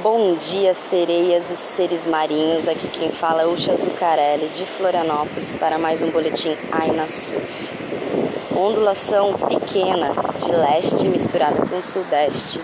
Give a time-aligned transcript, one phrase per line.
[0.00, 2.66] Bom dia, sereias e seres marinhos.
[2.66, 7.46] Aqui quem fala é Ucha Zucarelli, de Florianópolis, para mais um boletim Aina Surf.
[8.56, 12.58] Ondulação pequena de leste misturada com sudeste.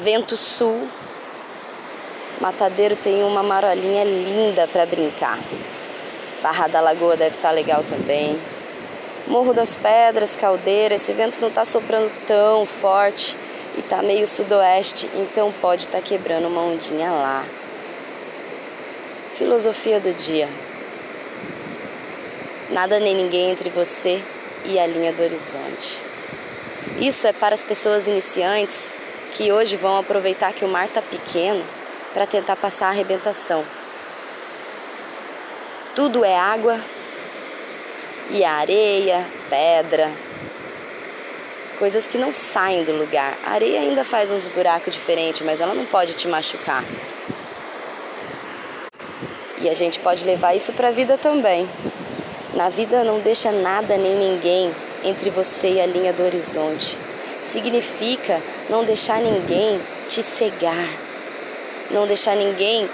[0.00, 0.86] Vento sul.
[2.40, 5.40] Matadeiro tem uma marolinha linda para brincar.
[6.44, 8.38] Barra da Lagoa deve estar tá legal também.
[9.26, 13.36] Morro das Pedras, Caldeira, esse vento não está soprando tão forte
[13.76, 17.44] e tá meio sudoeste, então pode estar tá quebrando uma ondinha lá.
[19.34, 20.48] Filosofia do dia.
[22.70, 24.20] Nada nem ninguém entre você
[24.64, 26.02] e a linha do horizonte.
[26.98, 28.98] Isso é para as pessoas iniciantes
[29.34, 31.62] que hoje vão aproveitar que o mar tá pequeno
[32.14, 33.62] para tentar passar a arrebentação.
[35.94, 36.80] Tudo é água
[38.30, 40.10] e areia, pedra,
[41.76, 43.36] coisas que não saem do lugar.
[43.44, 46.82] A areia ainda faz uns buracos diferentes, mas ela não pode te machucar.
[49.60, 51.68] E a gente pode levar isso para a vida também.
[52.54, 54.74] Na vida não deixa nada nem ninguém
[55.04, 56.98] entre você e a linha do horizonte.
[57.42, 60.88] Significa não deixar ninguém te cegar.
[61.90, 62.88] Não deixar ninguém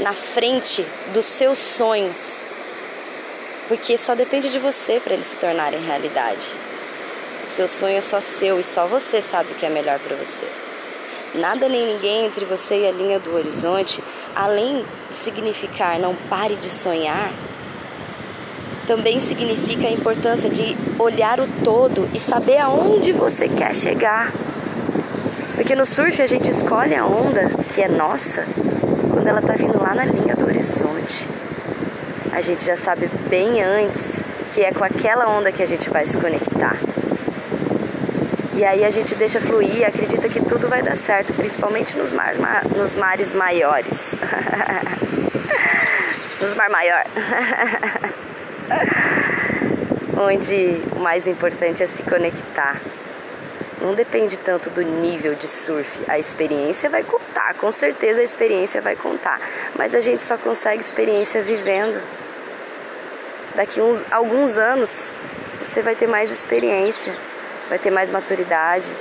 [0.00, 2.46] na frente dos seus sonhos.
[3.68, 6.71] Porque só depende de você para eles se tornarem realidade.
[7.46, 10.46] Seu sonho é só seu e só você sabe o que é melhor para você.
[11.34, 14.02] Nada nem ninguém entre você e a linha do horizonte,
[14.34, 17.32] além de significar não pare de sonhar,
[18.86, 24.32] também significa a importância de olhar o todo e saber aonde você quer chegar.
[25.54, 28.44] Porque no surf a gente escolhe a onda que é nossa
[29.10, 31.28] quando ela está vindo lá na linha do horizonte.
[32.32, 36.06] A gente já sabe bem antes que é com aquela onda que a gente vai
[36.06, 36.76] se conectar.
[38.54, 42.34] E aí a gente deixa fluir acredita que tudo vai dar certo, principalmente nos, mar,
[42.76, 44.14] nos mares maiores.
[46.38, 47.02] nos mar maior.
[50.20, 52.78] Onde o mais importante é se conectar.
[53.80, 56.00] Não depende tanto do nível de surf.
[56.06, 59.40] A experiência vai contar, com certeza a experiência vai contar.
[59.76, 62.02] Mas a gente só consegue experiência vivendo.
[63.54, 65.14] Daqui uns alguns anos
[65.64, 67.16] você vai ter mais experiência
[67.72, 68.92] vai ter mais maturidade,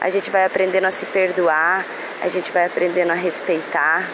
[0.00, 1.84] a gente vai aprendendo a se perdoar,
[2.22, 4.08] a gente vai aprendendo a respeitar,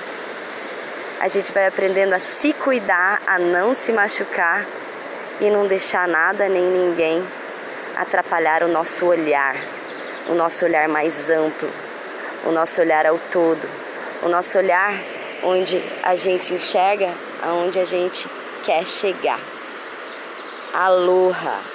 [1.20, 4.66] a gente vai aprendendo a se cuidar, a não se machucar
[5.40, 7.24] e não deixar nada nem ninguém
[7.94, 9.54] atrapalhar o nosso olhar,
[10.28, 11.70] o nosso olhar mais amplo,
[12.44, 13.70] o nosso olhar ao todo,
[14.24, 14.94] o nosso olhar
[15.44, 17.08] onde a gente enxerga
[17.40, 18.28] aonde a gente
[18.64, 19.38] quer chegar.
[20.74, 21.71] Aloha!